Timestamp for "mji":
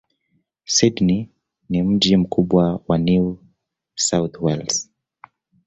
1.83-2.17